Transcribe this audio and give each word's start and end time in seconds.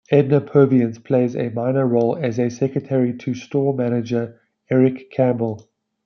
Edna 0.09 0.41
Purviance 0.41 0.97
plays 0.97 1.35
a 1.35 1.49
minor 1.51 1.85
role 1.85 2.15
as 2.19 2.39
a 2.39 2.49
secretary 2.49 3.13
to 3.19 3.35
store 3.35 3.71
manager, 3.75 4.41
Eric 4.71 5.11
Campbell. 5.11 5.69